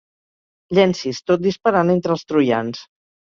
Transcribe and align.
Llencis, 0.77 1.19
tot 1.31 1.43
disparant 1.45 1.93
entre 1.97 2.13
els 2.17 2.25
troians. 2.31 2.81